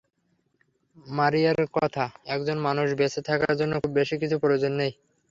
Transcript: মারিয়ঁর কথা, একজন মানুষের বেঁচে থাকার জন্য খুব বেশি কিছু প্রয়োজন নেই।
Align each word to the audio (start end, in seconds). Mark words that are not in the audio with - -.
মারিয়ঁর 1.11 1.59
কথা, 1.77 2.05
একজন 2.27 2.57
মানুষের 2.59 2.97
বেঁচে 2.99 3.21
থাকার 3.29 3.53
জন্য 3.59 3.73
খুব 3.81 3.91
বেশি 3.99 4.15
কিছু 4.21 4.35
প্রয়োজন 4.39 4.71
নেই। 4.73 4.91